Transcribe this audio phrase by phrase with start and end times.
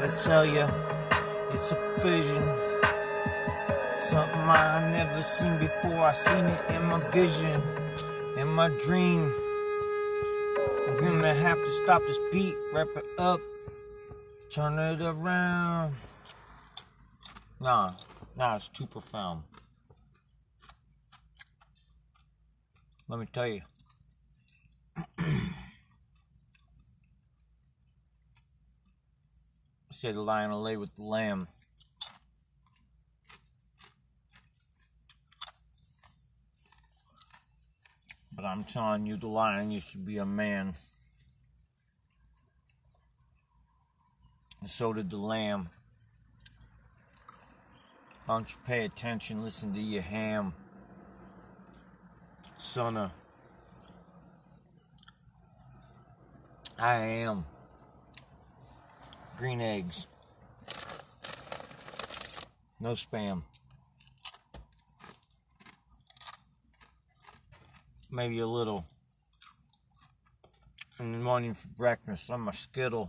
[0.00, 0.66] Gotta tell you,
[1.50, 2.42] it's a vision.
[4.00, 5.98] Something I never seen before.
[5.98, 7.62] I seen it in my vision,
[8.38, 9.30] in my dream.
[10.88, 13.42] I'm gonna have to stop this beat, wrap it up,
[14.48, 15.96] turn it around.
[17.60, 17.92] Nah,
[18.38, 19.42] nah, it's too profound.
[23.06, 23.69] Let me tell you.
[30.00, 31.46] Say the lion lay with the lamb.
[38.32, 40.72] But I'm telling you, the lion used to be a man.
[44.62, 45.68] And so did the lamb.
[48.24, 50.54] Why don't you pay attention, listen to your ham,
[52.56, 53.10] son of.
[56.78, 57.44] I am
[59.40, 60.06] green eggs.
[62.78, 63.42] No spam.
[68.12, 68.84] Maybe a little.
[70.98, 73.08] In the morning for breakfast on my Skittle.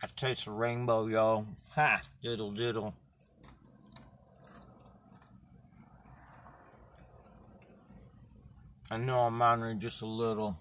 [0.00, 1.44] I taste a rainbow, y'all.
[1.74, 2.00] Ha!
[2.22, 2.94] Diddle diddle.
[8.92, 10.56] I know I'm honoring just a little.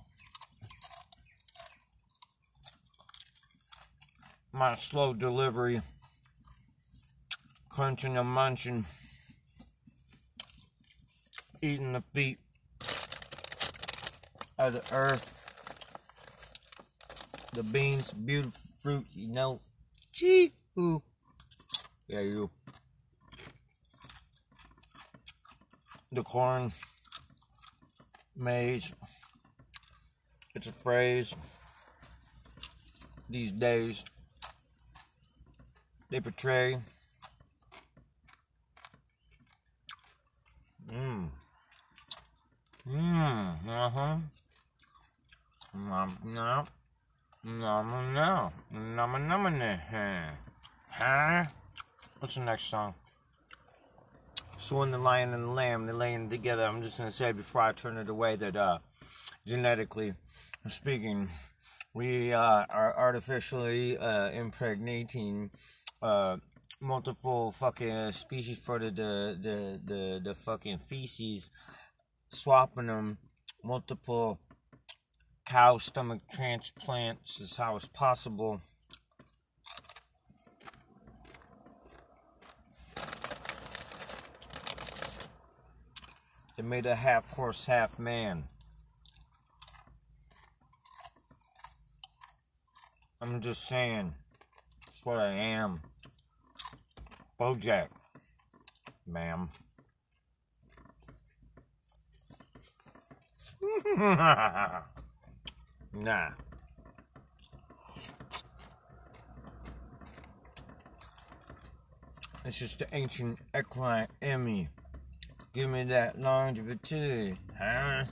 [4.57, 5.81] My slow delivery,
[7.69, 8.87] crunching and munching,
[11.61, 12.39] eating the feet
[14.57, 15.31] of the earth,
[17.53, 19.61] the beans, beautiful fruit, you know.
[20.11, 21.03] Gee, ooh.
[22.07, 22.49] Yeah, you.
[26.11, 26.71] The corn,
[28.35, 28.91] maize.
[30.55, 31.35] It's a phrase
[33.29, 34.03] these days.
[36.09, 36.77] They portray.
[40.89, 41.29] Mmm.
[42.89, 43.67] Mmm.
[43.67, 44.17] Uh huh.
[45.75, 46.67] Nom, nom.
[47.43, 48.51] Nom, nom.
[48.71, 50.37] Nom, nom, nom.
[50.89, 51.43] Huh?
[52.19, 52.93] What's the next song?
[54.57, 56.63] So when the lion and the lamb, they're laying together.
[56.63, 58.77] I'm just gonna say before I turn it away that uh,
[59.45, 60.13] genetically
[60.67, 61.29] speaking,
[61.93, 65.51] we uh, are artificially uh, impregnating
[66.01, 66.37] uh,
[66.79, 71.51] multiple fucking species for the the the the, the fucking feces,
[72.29, 73.17] swapping them
[73.63, 74.39] multiple
[75.45, 78.61] cow stomach transplants is how it's possible.
[86.57, 88.45] They made a half horse, half man.
[93.21, 94.13] I'm just saying,
[94.85, 95.81] that's what I am.
[97.39, 97.89] Bojack,
[99.05, 99.49] ma'am.
[105.93, 106.29] nah.
[112.43, 114.69] It's just the ancient equine Emmy.
[115.53, 118.05] Give me that longevity, huh?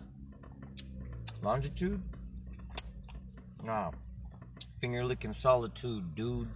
[1.41, 2.01] Longitude?
[3.63, 3.91] No.
[4.81, 6.49] Finger licking solitude, dude.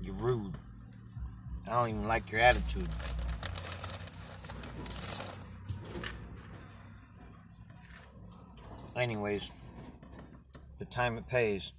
[0.00, 0.56] You're rude.
[1.66, 2.88] I don't even like your attitude.
[8.96, 9.50] Anyways,
[10.78, 11.72] the time it pays.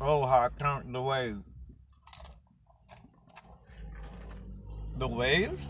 [0.00, 1.48] Oh, how I count the waves.
[4.98, 5.68] The waves?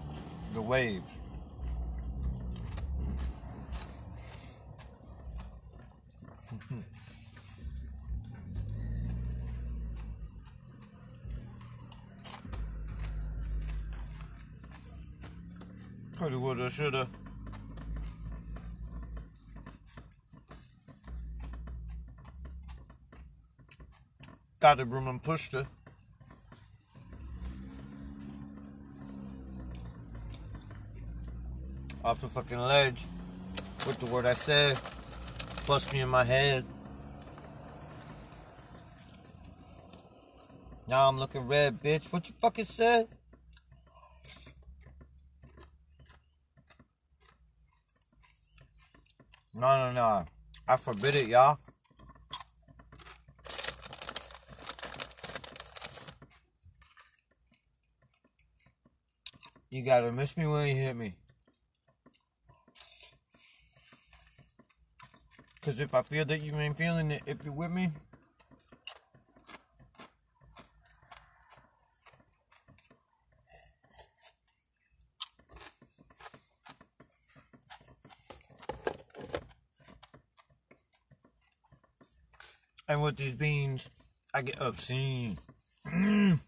[0.54, 1.18] The waves.
[16.22, 17.08] Coulda, woulda, shoulda.
[24.60, 25.66] Got the broom and pushed her.
[32.04, 33.04] Off the fucking ledge.
[33.84, 34.76] With the word I said.
[35.66, 36.64] Plus me in my head.
[40.86, 42.12] Now I'm looking red, bitch.
[42.12, 43.08] What you fucking said?
[49.62, 50.24] No, no, no.
[50.66, 51.56] I forbid it, y'all.
[59.70, 61.14] You gotta miss me when you hit me.
[65.54, 67.92] Because if I feel that you ain't feeling it, if you're with me,
[82.92, 83.88] And with these beans,
[84.34, 85.38] I get obscene.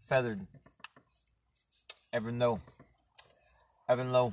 [0.00, 0.44] Feathered.
[2.12, 2.58] Even though,
[3.88, 4.32] even low,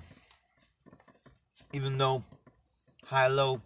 [1.74, 2.24] even though,
[3.06, 3.62] high low,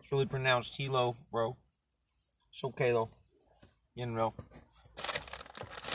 [0.00, 1.56] it's really pronounced Hilo, bro.
[2.52, 3.10] It's okay though.
[3.94, 4.34] You know.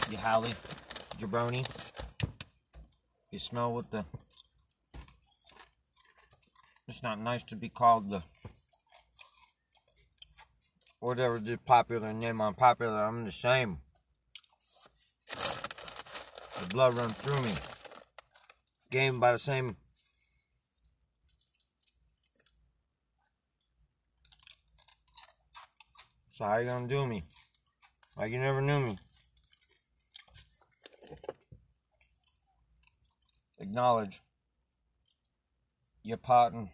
[0.09, 0.53] You Holly,
[1.19, 1.68] jabroni.
[3.31, 4.06] You smell what the
[6.97, 8.23] it's not nice to be called the
[10.99, 13.05] whatever the popular name on popular.
[13.05, 13.81] I'm the same.
[15.27, 17.53] The blood runs through me.
[18.89, 19.77] Game by the same.
[26.31, 27.25] So how you gonna do me?
[28.17, 28.97] Like you never knew me.
[33.59, 34.23] Acknowledge
[36.01, 36.71] your partner.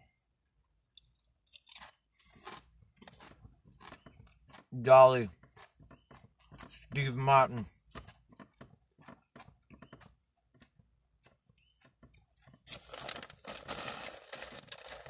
[4.82, 5.28] Dolly,
[6.68, 7.66] Steve Martin.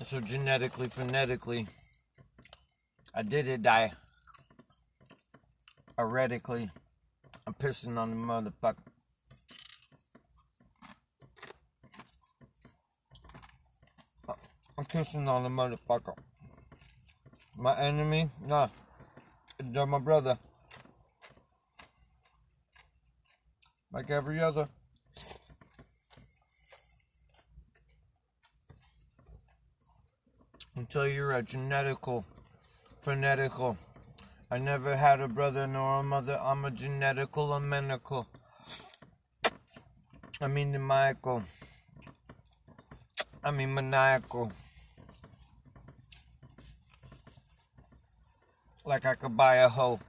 [0.03, 1.67] So genetically, phonetically,
[3.15, 3.93] I did it die.
[5.97, 6.71] Heretically,
[7.47, 8.77] I'm pissing on the motherfucker.
[14.77, 16.15] I'm kissing on the motherfucker.
[17.57, 18.29] My enemy?
[18.47, 18.69] Nah.
[19.73, 20.39] They're my brother.
[23.93, 24.69] Like every other.
[30.77, 32.25] Until you're a genetical,
[32.99, 33.79] phonetical.
[34.51, 36.39] I never had a brother nor a mother.
[36.43, 38.27] I'm a genetical, a medical.
[40.41, 41.43] I mean Michael.
[43.43, 44.53] I mean maniacal.
[48.85, 50.01] Like I could buy a hoe.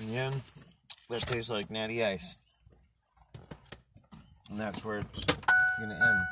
[0.00, 0.42] Again,
[1.08, 2.36] that tastes like natty ice.
[4.50, 5.24] And that's where it's
[5.80, 6.26] gonna end.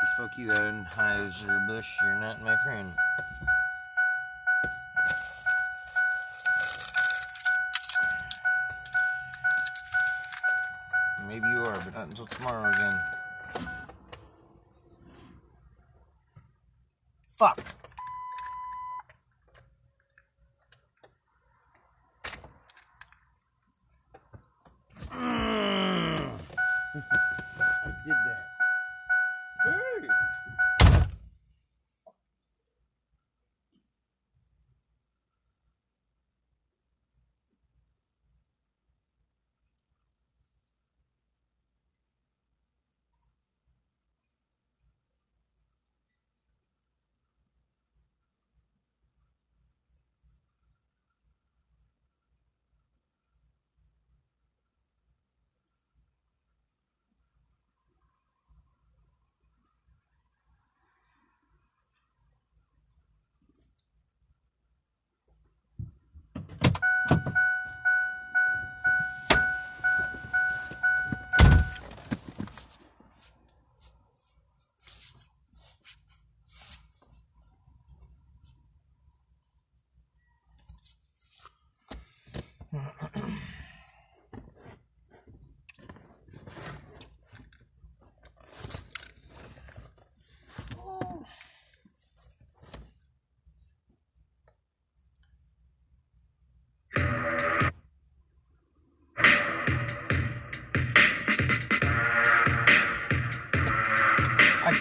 [0.00, 2.92] Cause fuck you, Anheuser Busch, you're not my friend.
[11.30, 13.19] Maybe you are, but not until tomorrow again.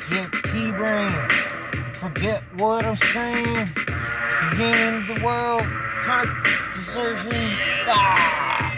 [0.09, 1.13] Get pea brain.
[1.93, 3.69] Forget what I'm saying.
[4.49, 5.63] Beginning of the world,
[6.01, 6.29] chronic
[6.73, 7.53] desertion.
[7.87, 8.73] Ah.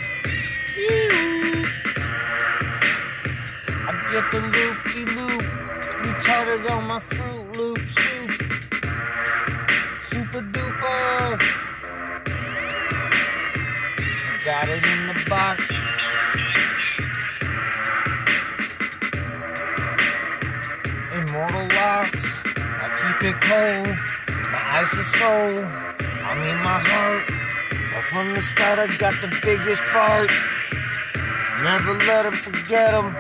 [3.88, 5.46] I get the loopy loop.
[6.02, 8.32] Retarded on my Fruit Loop soup.
[10.10, 11.40] Super duper.
[14.44, 15.81] Got it in the box.
[21.32, 22.26] Immortal locks.
[22.58, 23.88] I keep it cold.
[24.52, 25.64] My ice is soul.
[26.28, 27.24] I mean my heart.
[27.94, 30.30] But from the start, I got the biggest part.
[31.64, 33.16] Never let them forget them.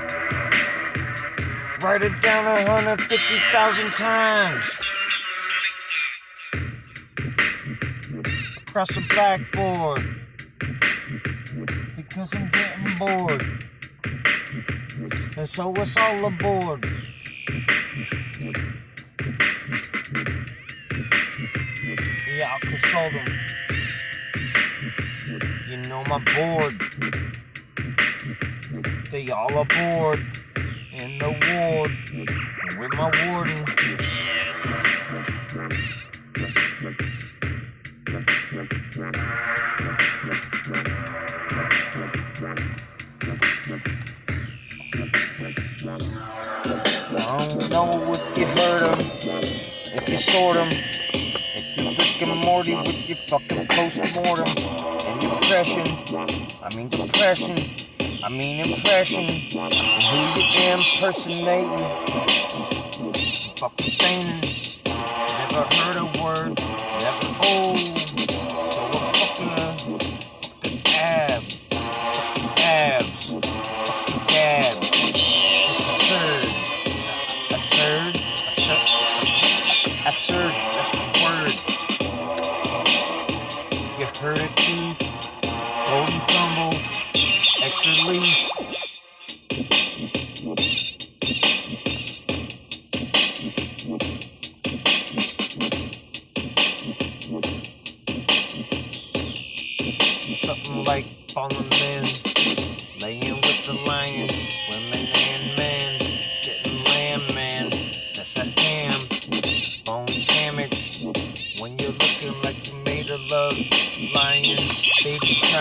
[1.79, 4.65] Write it down 150,000 times.
[8.67, 10.03] Across the blackboard.
[11.95, 13.69] Because I'm getting bored.
[15.37, 17.00] And so it's all aboard.
[22.41, 23.39] Yeah, I'll consult them.
[25.69, 26.81] You know my board.
[29.11, 30.25] They all aboard
[30.91, 31.91] in the ward
[32.79, 33.63] with my warden.
[47.13, 48.99] I don't know if you heard him,
[49.93, 51.00] if you sort him,
[51.97, 55.87] Rick and Morty with your fucking post-mortem and depression.
[56.63, 57.57] I mean depression.
[58.23, 59.25] I mean impression.
[59.25, 61.83] And who you impersonating?
[63.57, 64.41] Fucking feigning.
[64.85, 66.20] Never heard a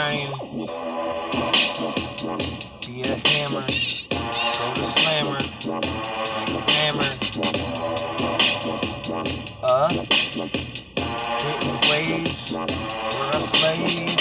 [0.01, 0.33] baby.
[2.87, 3.67] Be a hammer,
[4.11, 5.41] go to slammer,
[6.69, 7.11] hammer.
[9.63, 9.89] Uh,
[11.43, 14.20] hitting waves, we're a slaves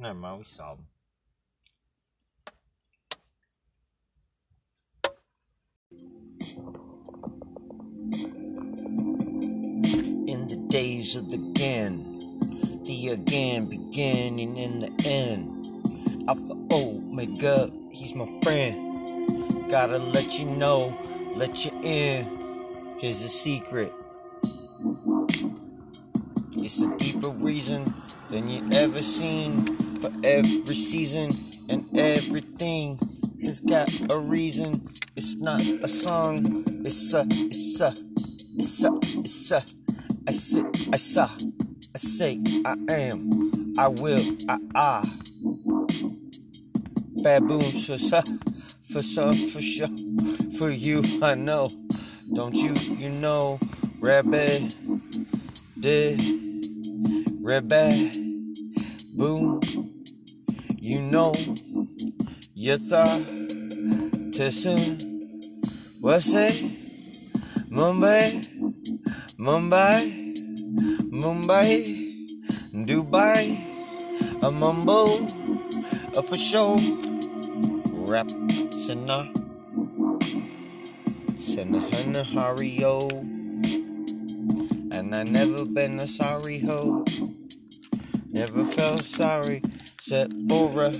[0.00, 0.86] Never mind, we saw them.
[10.26, 12.18] In the days of the again,
[12.84, 15.66] the again beginning in the end.
[16.26, 19.70] Alpha Omega, he's my friend.
[19.70, 20.96] Gotta let you know,
[21.36, 22.24] let you in.
[23.00, 23.92] Here's a secret.
[26.52, 27.84] It's a deeper reason
[28.30, 29.89] than you ever seen.
[30.00, 31.30] For every season
[31.68, 32.98] and everything
[33.44, 34.88] has got a reason.
[35.16, 36.64] It's not a song.
[36.84, 37.92] It's a, it's a,
[38.56, 39.62] it's a, it's a.
[40.28, 41.28] I sit, I saw,
[41.94, 45.02] I say, I am, I will, I are.
[47.22, 48.38] Baboon for some,
[48.92, 49.88] for some, for sure.
[50.58, 51.68] For you, I know.
[52.32, 53.58] Don't you, you know,
[53.98, 54.76] rabbit,
[55.80, 56.20] did,
[57.40, 58.16] rabbit,
[59.16, 59.60] boom,
[60.90, 61.30] you know,
[64.34, 64.82] Tessin,
[66.00, 66.54] what's it,
[67.70, 68.42] Mumbai,
[69.38, 70.34] Mumbai,
[71.12, 72.26] Mumbai,
[72.74, 73.44] Dubai,
[74.42, 75.06] a mumbo,
[76.18, 76.78] a for sure,
[78.10, 78.28] rap,
[78.72, 79.30] sinner.
[81.38, 82.98] Senahana Hario.
[84.92, 87.04] And I never been a sorry hoe.
[88.32, 89.62] Never felt sorry,
[90.10, 90.90] for a.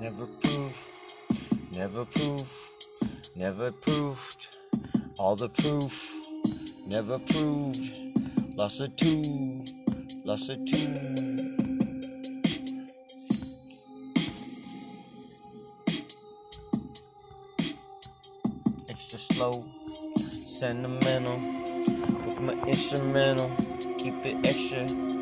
[0.00, 0.90] Never proof,
[1.72, 2.72] never proof,
[3.36, 4.58] never proved.
[5.20, 6.12] All the proof,
[6.88, 8.02] never proved.
[8.56, 9.64] Lost a two,
[10.24, 11.29] lost a two.
[19.40, 19.64] Slow,
[20.44, 21.38] sentimental.
[22.26, 23.50] With my instrumental,
[23.96, 25.19] keep it extra.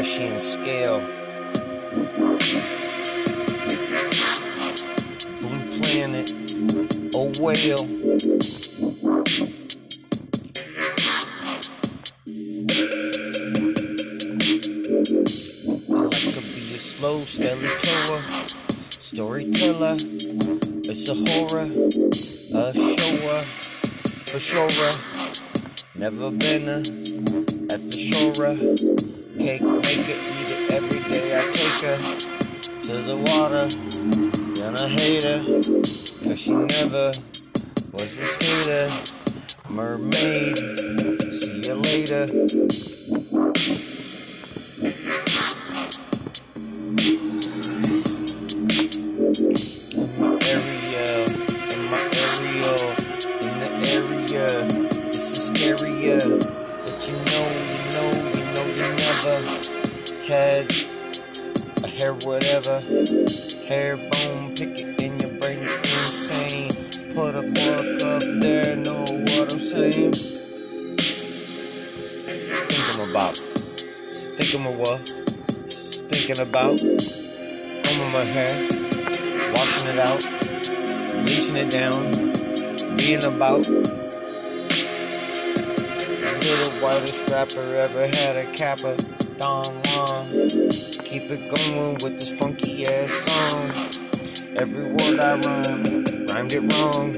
[0.00, 1.00] Kardashian scale.
[5.40, 6.32] Blue planet,
[7.14, 7.84] a whale.
[15.86, 18.20] I like to be a slow, steady tour,
[18.88, 19.96] storyteller.
[20.88, 21.68] It's a horror,
[22.56, 23.42] a shower,
[24.24, 24.70] for sure.
[25.94, 26.78] Never been a
[27.70, 29.09] at the shore.
[29.40, 31.34] Cake maker, eat it every day.
[31.34, 31.96] I take her
[32.84, 33.66] to the water.
[34.60, 35.40] Then I hate her,
[36.28, 37.10] cause she never
[37.90, 38.90] was a skater.
[39.70, 40.58] Mermaid,
[41.32, 42.89] see you later.
[60.30, 60.72] Had
[61.82, 62.78] a hair whatever.
[63.66, 66.70] Hair bone, pick it in your brain, insane.
[67.14, 70.12] Put a fork up there, know what I'm saying?
[72.70, 73.36] Think I'm about.
[74.38, 75.08] Think I'm what?
[76.08, 76.78] Thinking about.
[76.78, 78.54] Combing my hair,
[79.52, 80.22] washing it out,
[81.24, 83.99] bleaching it down, being about.
[86.50, 88.96] Little whitest rapper ever had a kappa,
[89.38, 90.48] Don Juan.
[91.04, 93.70] Keep it going with this funky ass song.
[94.56, 97.14] Every word I rhyme, rhymed it wrong.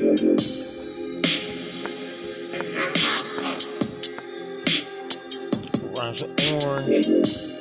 [5.97, 7.52] Rhymes with orange.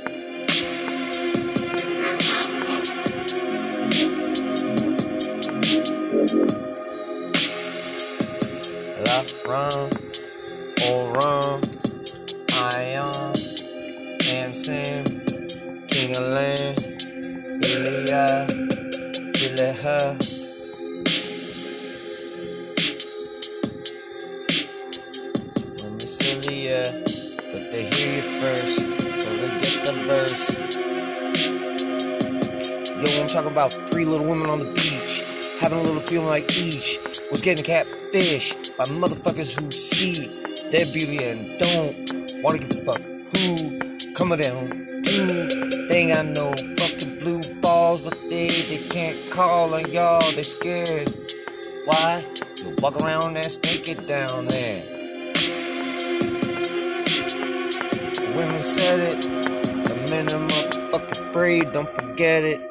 [33.01, 35.23] Yo, I'm talking about three little women on the beach,
[35.59, 36.99] having a little feeling like each
[37.31, 40.27] was getting catfished by motherfuckers who see
[40.69, 45.01] their beauty and don't wanna give a fuck who coming down.
[45.01, 45.49] Dude,
[45.89, 50.21] they ain't got fucking blue balls, but they they can't call on y'all.
[50.33, 51.09] They scared.
[51.85, 52.23] Why?
[52.63, 54.81] You walk around and snake it down there.
[58.13, 59.21] The women said it.
[59.89, 61.73] The men are motherfucking afraid.
[61.73, 62.70] Don't forget it.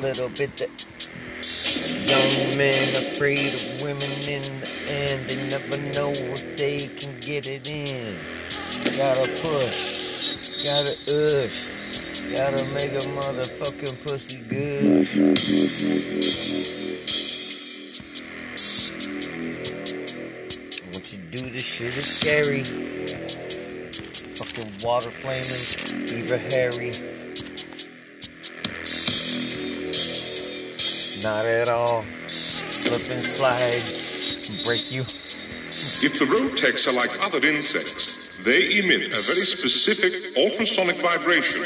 [0.00, 0.88] Little bit that
[2.08, 5.28] Young men afraid of women in the end.
[5.28, 8.16] They never know if they can get it in.
[8.96, 11.68] Gotta push, gotta ush,
[12.34, 15.06] gotta make a motherfucking pussy good.
[20.94, 22.64] What you do, this shit is scary.
[24.36, 27.27] Fucking water flaming, Eva Harry.
[31.22, 32.04] Not at all.
[32.28, 33.82] Slip and slide,
[34.64, 35.02] break you.
[35.02, 41.60] If the rotex are like other insects, they emit a very specific ultrasonic vibration.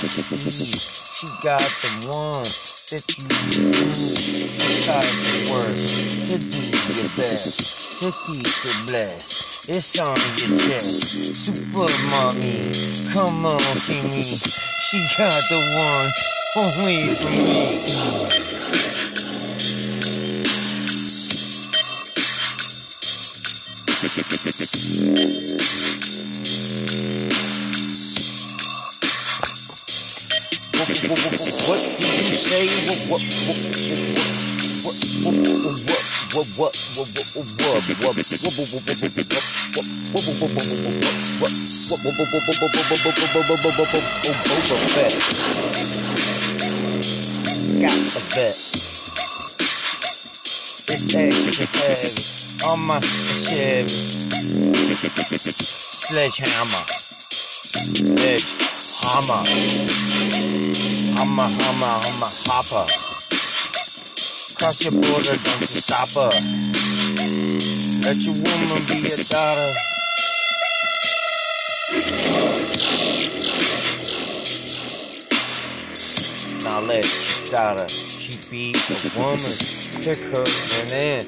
[0.00, 2.48] She got the one
[2.88, 3.28] that you.
[3.92, 6.62] She got the worst to do
[6.96, 9.68] your best, to keep it blessed.
[9.68, 12.72] It's on your chest, super mommy.
[13.12, 14.22] Come on, see me.
[14.24, 16.08] She got the one
[16.56, 17.84] only for me.
[30.80, 32.64] What do you say?
[32.88, 34.00] What what what what
[36.56, 36.96] what what what
[43.60, 44.00] what what
[51.90, 52.22] heavy
[52.66, 53.88] on my Chevy.
[56.00, 56.84] Sledgehammer.
[58.24, 58.69] Edge.
[59.02, 59.42] Hammer.
[61.16, 62.84] Hummer, hummer, hummer, hopper.
[64.58, 66.30] Cross your border, don't you stop her.
[68.04, 69.72] Let your woman be your daughter.
[76.64, 79.40] Now let your daughter, she be a woman.
[80.02, 81.24] Pick her and then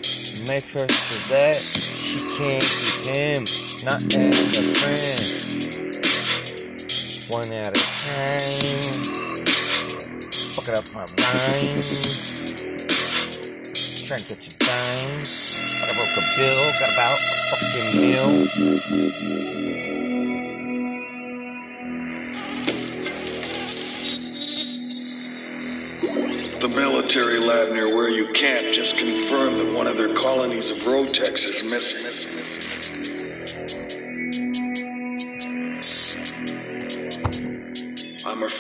[0.47, 3.45] make her so that she can't keep him,
[3.85, 5.42] not as a friend.
[7.29, 9.23] One at a time
[10.53, 11.81] fucking up my rhyme.
[14.07, 15.25] Trying to get your dime.
[15.79, 18.31] I broke a bill, got about a fucking meal.
[26.61, 30.77] The military lab near where you camp just confirmed that one of their colonies of
[30.79, 33.02] Rotex is missing.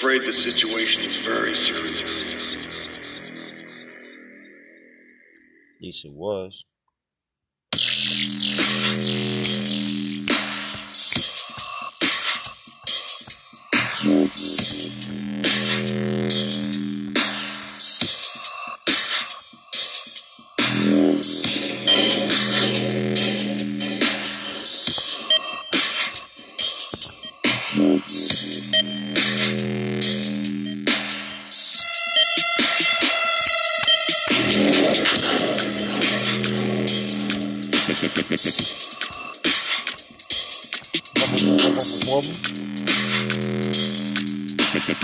[0.03, 2.03] Afraid the situation is very serious.
[5.77, 6.65] At least it was.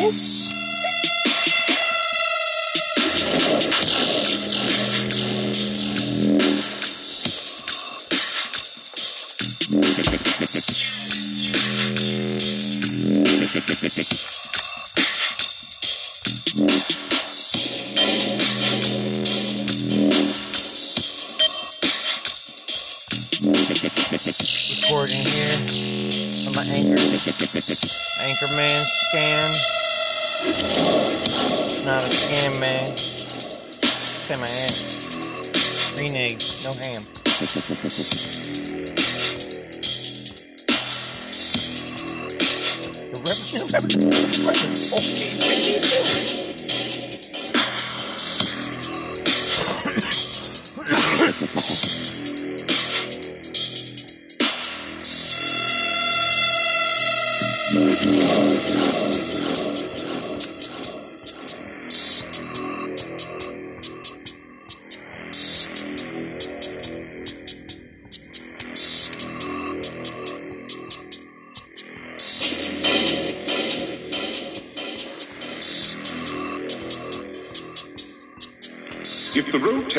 [0.00, 0.41] Oops.
[29.12, 29.50] Scan.
[30.40, 32.96] It's not a scam, man.
[32.96, 35.92] Say my ass.
[35.94, 37.06] Green eggs, no ham.
[45.92, 46.31] Okay,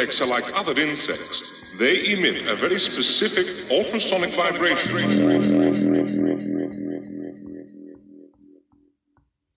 [0.04, 4.96] Rotex are like other insects, they emit a very specific ultrasonic vibration.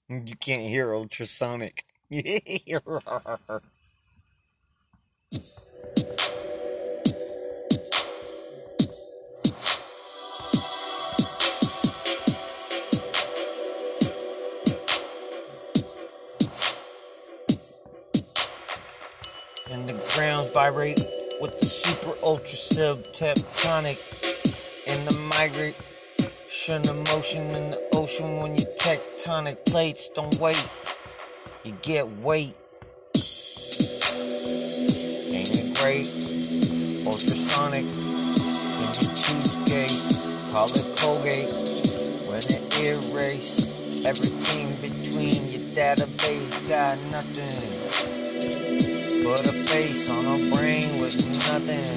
[0.08, 1.84] You can't hear ultrasonic.
[20.16, 21.04] grounds vibrate
[21.42, 23.98] with the super ultra subtectonic
[24.88, 30.66] and the migration of motion in the ocean when your tectonic plates don't wait.
[31.64, 32.56] You get weight.
[35.36, 36.08] Ain't it great?
[37.06, 37.84] Ultrasonic.
[37.84, 41.52] When you toothpaste call it colgate.
[42.26, 48.15] When it erase everything between your database got nothing
[49.26, 51.16] Put a face on a brain with
[51.50, 51.90] nothing.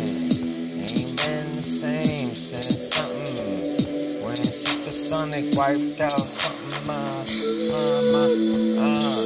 [0.82, 4.26] Ain't been the same since something.
[4.26, 6.88] When supersonic wiped out something.
[6.88, 6.96] My,
[8.82, 9.22] uh.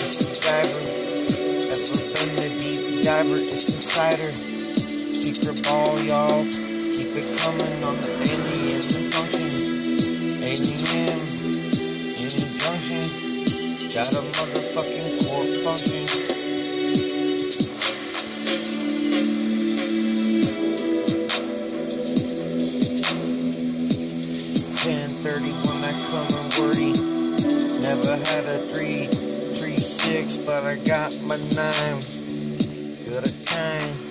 [0.00, 0.84] It's the diver.
[1.68, 3.36] Ever been the deep diver?
[3.36, 4.32] It's insider.
[5.20, 6.44] Secret ball, y'all.
[6.44, 8.07] Keep it coming on the
[13.98, 16.06] got a motherfucking core function.
[24.76, 26.92] Ten thirty when I come in wordy.
[27.82, 29.06] Never had a three,
[29.56, 32.00] three six, but I got my nine.
[33.04, 34.07] Good a time.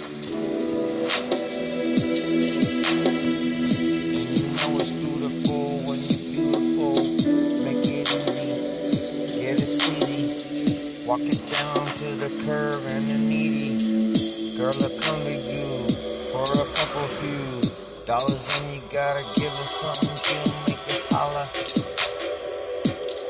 [11.08, 11.10] Easy.
[11.10, 14.58] Walk it down to the curb and the needy.
[14.58, 15.88] Girl, I come to you
[16.32, 20.36] for a couple few dollars, and you gotta give us something to
[20.68, 21.48] make it holla.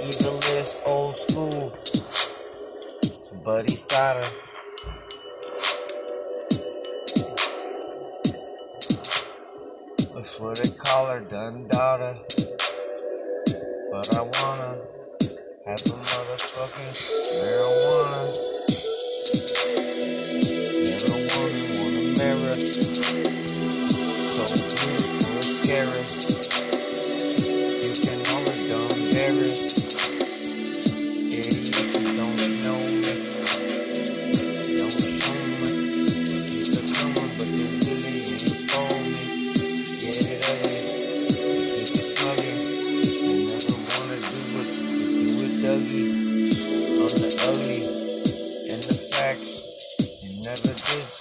[0.01, 1.77] Either list old school,
[3.25, 4.27] somebody's gotta.
[10.13, 12.17] Looks what they call her, done daughter.
[13.91, 14.96] But I wanna
[15.67, 16.95] have a motherfucking
[17.35, 18.23] marijuana.
[20.87, 22.55] Never wanna want a mirror.
[24.31, 26.03] So beautiful, it's scary.
[27.83, 29.61] You can the dumb berries.
[31.33, 32.86] Idiots who don't know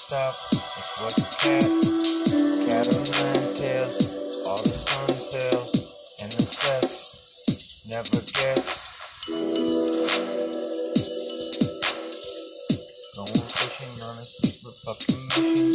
[0.07, 0.35] stop.
[0.53, 1.67] It's what's cat.
[2.71, 4.47] Cat of nine tails.
[4.47, 5.71] All the sun sails.
[6.23, 7.83] And the sex.
[7.91, 8.87] Never gets.
[13.19, 15.75] Going pushing on a super fucking mission.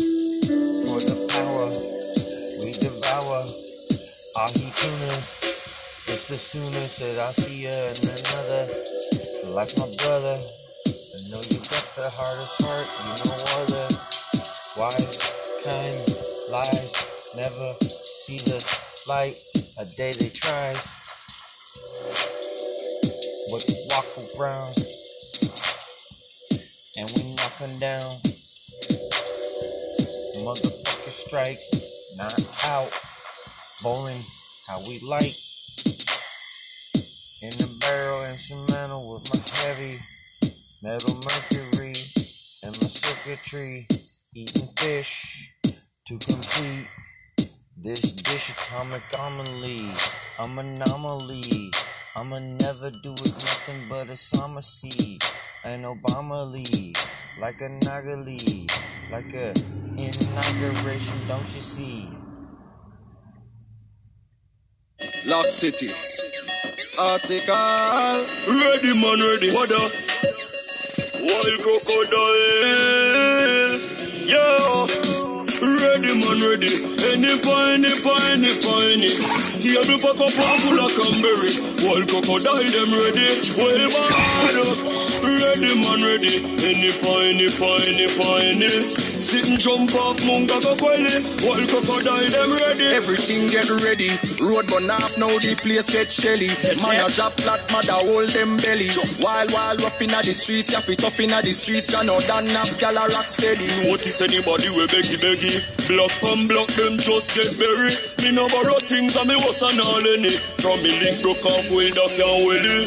[0.88, 1.68] For the power.
[2.64, 3.44] We devour.
[4.40, 5.12] Ahi tuna.
[6.08, 8.64] Just as soon as that I see ya in another.
[9.52, 10.40] Like my brother.
[10.40, 12.88] I know you got the hardest heart.
[12.88, 14.21] You know other.
[14.78, 16.00] Wise, kind,
[16.50, 17.34] lies.
[17.36, 18.60] Never see the
[19.06, 19.36] light.
[19.78, 20.82] A day they tries.
[23.52, 24.08] But walk
[24.40, 24.76] around.
[26.98, 28.16] And we knocking down.
[30.40, 31.60] Motherfucker strike.
[32.16, 32.34] Not
[32.68, 32.98] out.
[33.84, 34.22] Bowling
[34.68, 35.36] how we like.
[37.44, 40.00] In the barrel instrumental with my heavy
[40.82, 41.94] metal mercury.
[42.64, 43.88] and my circuitry,
[44.34, 45.54] eating fish
[46.08, 46.88] to complete
[47.76, 49.82] this dish atomic anomaly.
[50.40, 51.44] I'm anomaly.
[52.16, 55.22] I'ma never do it nothing but a summer seed.
[55.66, 56.94] An Obama Lee,
[57.42, 58.72] like a Nagali,
[59.12, 59.52] like a
[59.98, 62.08] inauguration, don't you see?
[65.28, 65.92] Lock City.
[67.00, 68.26] Article.
[68.48, 69.52] Ready, man, ready.
[69.54, 69.92] What up?
[71.20, 73.11] Wild crocodile.
[76.52, 76.68] Ready.
[76.68, 79.08] Any pine, any pine, any pine.
[79.56, 81.56] Table pack up and full of cranberry.
[81.80, 83.40] Wild crocodile, them ready.
[83.56, 84.52] Well, man.
[85.24, 86.44] Ready, man, ready.
[86.60, 89.11] Any pine, any pine, any pine.
[89.32, 91.24] Sit and jump off, munga go quelly.
[91.48, 92.84] Wild crocodile, them ready.
[92.92, 94.12] Everything get ready.
[94.44, 96.52] Road burn off, now the place get shelly.
[96.84, 98.92] Man a drop flat, mother hold them belly.
[99.24, 101.96] Wild, wild up inna the streets, yeah, fit tough inna the streets.
[101.96, 103.72] Ya know done up, gal a rock steady.
[103.88, 105.64] Notice anybody we beggy beggy.
[105.88, 107.96] Block and block them just get buried.
[108.20, 110.36] Me no borrow things and me was an all any.
[110.60, 112.80] From me link broke off with duck and willy.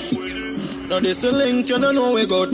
[0.93, 2.53] Now this a link, you don't know we good.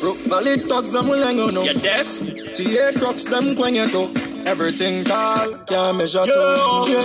[0.00, 1.54] Brook Valley thugs, them will hang on.
[1.54, 2.06] You deaf?
[2.54, 4.10] TA trucks, them quang it up.
[4.46, 6.38] Everything tall, can't measure to.
[6.86, 7.02] Yeah,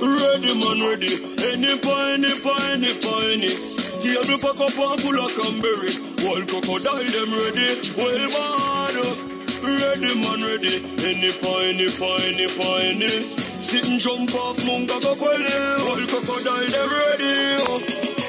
[0.00, 1.12] ready man ready.
[1.52, 3.80] Any pine, any pine, any pine.
[4.00, 5.92] Table pack up and full of cranberry.
[6.24, 7.68] Wild crocodile them ready.
[8.00, 9.18] Well man up.
[9.60, 10.80] Ready man ready.
[11.04, 13.04] Any pine, any pine, any pine.
[13.60, 15.52] Sit and jump off munga go quelly.
[15.84, 17.34] Wild crocodile them ready.
[17.68, 18.19] Oh.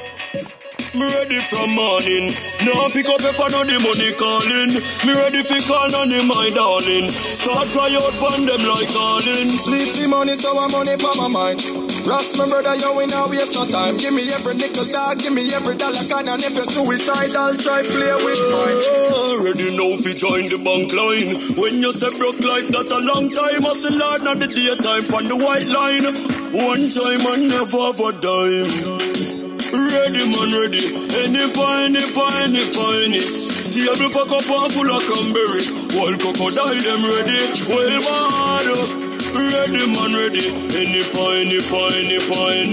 [0.92, 2.28] Me ready from morning.
[2.68, 4.76] Now pick up if I know the money calling.
[5.08, 7.08] Me ready for call on him, my darling.
[7.08, 9.48] Start cry out on them like calling.
[9.48, 11.64] Sleepy money, so I'm money for my mind.
[12.04, 13.96] Ross, my brother, yo, we now waste no time.
[14.04, 16.28] Give me every nickel, dog, give me every dollar can.
[16.28, 19.48] And if you're suicidal, try play with mine.
[19.48, 21.40] Ready now fi join the bank line.
[21.56, 25.08] When you say broke like that a long time, I say Lord not the daytime
[25.08, 26.04] on the white line.
[26.52, 29.11] One time and never have a dime.
[29.72, 30.84] Ready man ready.
[31.24, 33.16] Any pine, any pine, any pine.
[33.72, 35.64] Table pack up and full of cranberry.
[35.96, 37.40] Wild crocodile them ready.
[37.72, 39.11] Well up.
[39.32, 40.44] Ready man ready.
[40.76, 42.72] Any pine, any pine, any pine.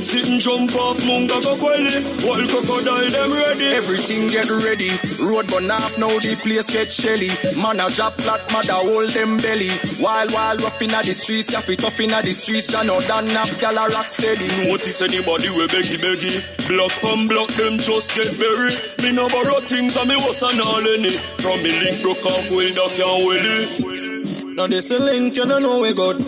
[0.00, 1.92] Sit and jump off munga quelly.
[2.24, 3.68] Wild crocodile them ready.
[3.76, 4.88] Everything get ready.
[5.20, 7.28] Road burn off, now the place get shelly.
[7.60, 9.68] Man a drop flat, mother hold them belly.
[10.00, 12.72] Wild, wild up inna the streets, yeah, fit tough inna the streets.
[12.72, 14.48] Ya know done up, gal a rock steady.
[14.64, 16.32] Notice anybody we beggy beggy.
[16.66, 18.76] Block and block them just get buried.
[19.04, 21.12] Me no borrow things and me was an all any.
[21.38, 24.09] From me link broke off with and willy.
[24.56, 26.18] Now this a link, you don't know we good.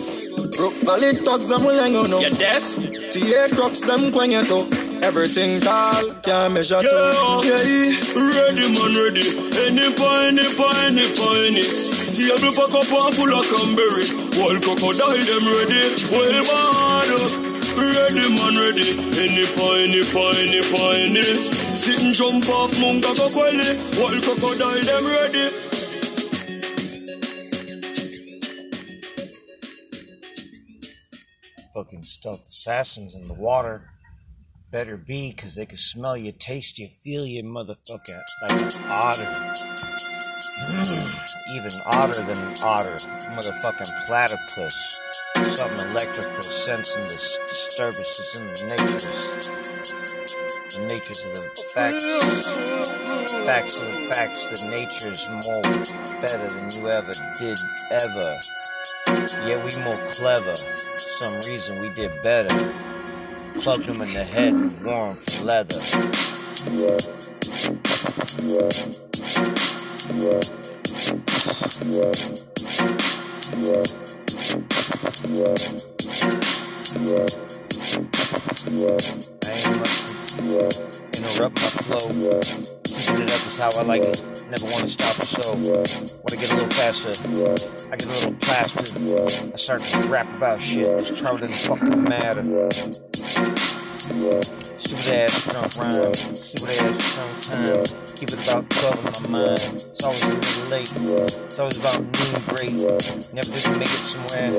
[0.57, 2.17] Brook Valley thugs, them will hang on no.
[2.19, 2.63] You deaf?
[3.13, 4.65] TA trucks, them quang it up.
[5.03, 6.89] Everything tall, can't measure to.
[7.45, 7.53] Yeah.
[7.53, 9.25] Yeah, Ready man ready.
[9.67, 11.93] Any pine, any pine, any pine.
[12.13, 14.05] Table pack up and full of cranberry.
[14.37, 15.81] Wild crocodile them ready.
[16.09, 17.29] Well mad up.
[17.29, 17.53] Oh.
[17.73, 18.89] Ready man ready.
[19.17, 21.17] Any pine, any pine, any pine.
[21.77, 23.69] Sit and jump off munga go quelly.
[24.01, 25.45] Wild crocodile them ready.
[31.73, 33.89] Fucking stealth assassins in the water.
[34.71, 38.21] Better be, because they can smell you, taste you, feel you, motherfucker.
[38.41, 39.31] Like an otter.
[41.55, 42.95] Even odder than an otter.
[42.95, 44.99] Motherfucking platypus.
[45.55, 49.49] Something electrical, sensing the disturbances in the natures.
[50.75, 51.41] The natures of the
[51.75, 52.05] facts.
[53.45, 54.61] Facts of the facts.
[54.61, 55.61] The nature's more
[56.21, 57.57] better than you ever did,
[57.91, 58.39] ever.
[59.47, 60.55] Yeah, we more clever.
[60.97, 62.49] Some reason we did better.
[63.59, 65.79] Clubbed him in the head and wore for leather.
[76.83, 76.99] To
[81.23, 82.03] interrupt my flow.
[82.83, 84.43] Keeping it up is how I like it.
[84.49, 85.53] Never want to stop or so.
[85.53, 87.09] Wanna get a little faster.
[87.89, 89.53] I get a little plastered.
[89.53, 91.19] I start to rap about shit.
[91.21, 92.43] Probably doesn't fucking matter.
[94.03, 96.13] Stupid ass drunk rhyme.
[96.13, 97.63] Stupid ass time.
[98.17, 99.63] Keep it about 12 in my mind.
[99.63, 100.91] It's always a little late.
[101.45, 102.75] It's always about noon break.
[103.31, 104.51] Never just make it somewhere,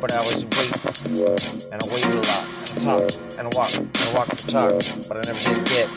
[0.00, 0.74] but I always wait.
[1.70, 2.42] And I waited a lot.
[2.74, 3.06] And I talk.
[3.38, 3.70] And I walk.
[3.78, 4.82] And I walk the talk.
[5.06, 5.88] But I never did get.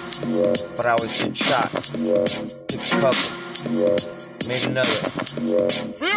[0.78, 1.72] But I always did shot.
[1.74, 3.42] Took a couple.
[4.48, 4.98] Made another.
[5.26, 5.58] Did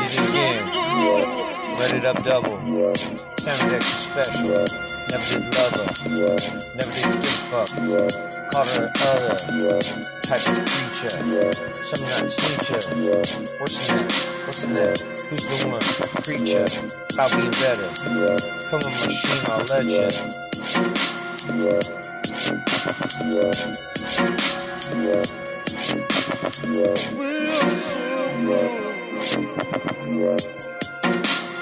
[0.04, 1.53] it again.
[1.78, 2.58] Read it up double.
[3.36, 4.44] Sounded extra special.
[5.10, 5.86] Never did love her.
[6.74, 7.68] Never did give a fuck.
[8.50, 9.34] Called her other
[10.22, 11.10] type of creature.
[11.10, 12.74] Some nights nature.
[12.74, 13.26] Worse than that.
[14.46, 14.96] What's than that?
[15.28, 15.82] Who's the one?
[16.22, 16.68] Creature.
[17.14, 17.88] About being better.
[18.70, 19.84] Come on, machine, I'll let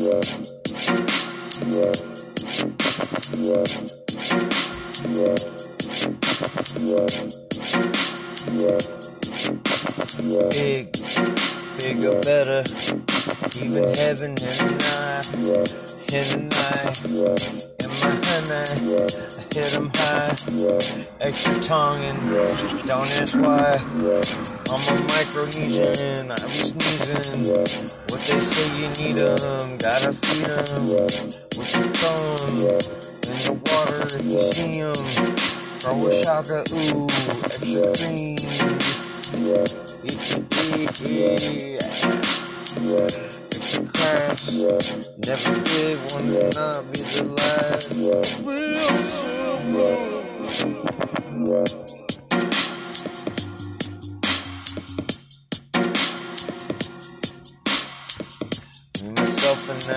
[0.00, 0.20] ya.
[10.22, 10.86] Big,
[11.78, 12.62] bigger, better.
[13.60, 15.20] Even heaven and I,
[16.14, 17.22] and I, and
[17.98, 19.10] my honey, I
[19.52, 20.36] hit 'em high.
[21.20, 23.80] Extra tongue and don't ask why.
[24.70, 27.42] I'm a Micronesian, I be sneezing.
[28.08, 30.86] What they say you need 'em, gotta feed 'em.
[30.86, 34.94] With your thumb in the water if you see see 'em.
[35.80, 37.08] Throw a shaka, ooh,
[37.44, 39.01] extra cream.
[43.92, 44.46] Crash.
[45.26, 47.92] Never did want to not be the last.
[47.92, 50.24] Feel so good.
[59.16, 59.96] Myself, and I.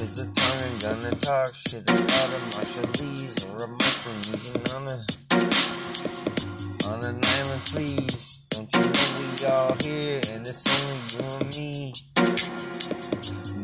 [0.00, 4.96] Cause the tongue ain't gonna talk shit about a Marshallese or a Micronesian on a
[6.88, 8.40] on an island, please.
[8.50, 11.92] Don't you know we all here and it's only you and me?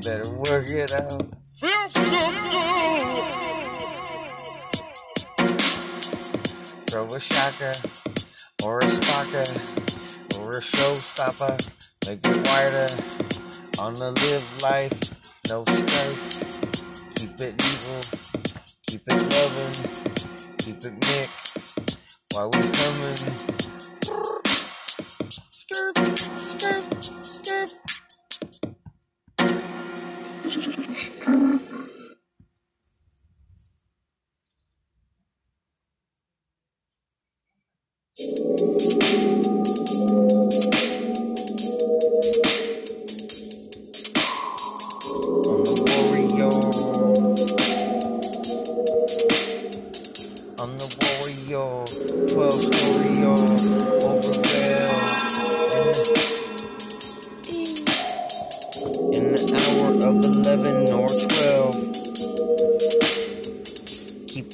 [0.06, 1.22] Better work it out.
[1.58, 3.36] Feel so good.
[6.90, 7.72] Throw a shocker
[8.64, 9.46] or a spocker
[10.40, 11.56] or a showstopper.
[12.08, 12.88] Make it wider
[13.82, 15.10] on the live life.
[15.50, 16.40] No strife.
[17.14, 18.00] Keep it evil.
[18.86, 19.72] Keep it loving.
[20.58, 22.05] Keep it Mick.
[22.36, 23.16] While we coming.
[25.50, 25.96] Skirt,
[26.38, 27.74] skirt, skirt.
[38.28, 39.35] I'm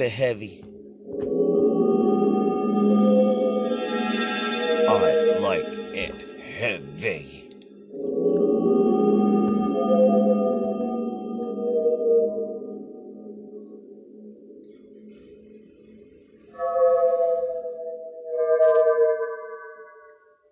[0.03, 0.64] It heavy.
[4.88, 7.48] I like it heavy.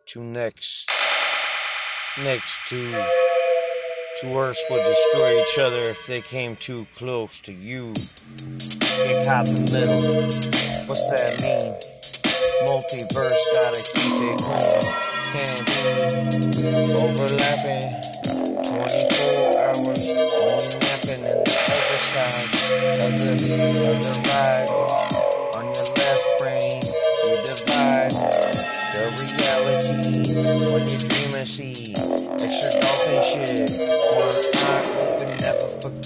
[0.07, 0.91] to next
[2.23, 3.30] next to
[4.21, 7.95] to Earths would destroy each other if they came too close to you.
[9.03, 10.03] Get caught in middle.
[10.85, 11.73] What's that mean?
[12.69, 14.85] Multiverse gotta keep it clean.
[15.33, 17.89] Can't be overlapping.
[18.69, 20.05] 24 hours
[20.37, 22.45] only napping in the other side
[23.01, 24.80] of the ride.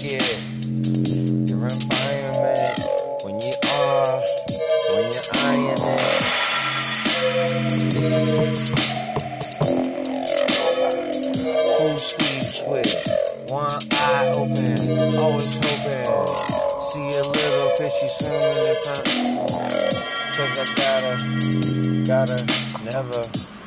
[0.05, 0.45] Forget
[1.49, 2.79] your environment
[3.23, 4.21] when you are
[4.91, 5.25] when you're
[5.65, 5.79] it.
[11.79, 12.91] Who sleeps with
[13.49, 14.77] one eye open,
[15.21, 16.05] always hoping
[16.81, 19.05] see a little fishy swimming in front.
[20.35, 21.13] Cause I gotta
[22.05, 22.39] gotta,
[22.85, 23.21] never,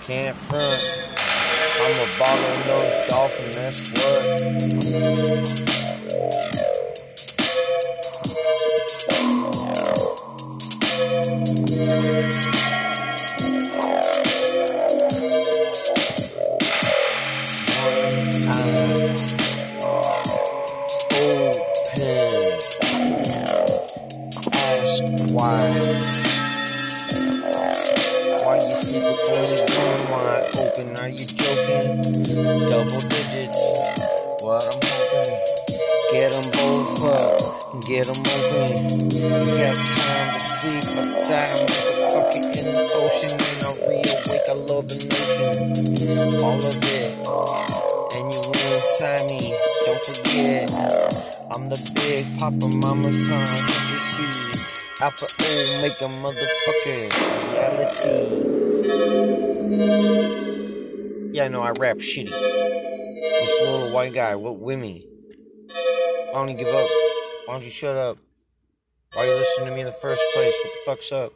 [0.07, 1.09] can't front.
[1.81, 5.38] I'm a bottlenose dolphin, that's what.
[55.01, 57.09] Alpha O make a motherfucker
[57.53, 58.19] reality.
[61.33, 62.27] Yeah, I know I rap shitty.
[62.27, 64.35] I'm just a little white guy.
[64.35, 65.07] What with me?
[65.71, 66.89] I don't give up.
[67.47, 68.19] Why don't you shut up?
[69.15, 70.55] Why are you listening to me in the first place?
[70.65, 71.33] What the fuck's up?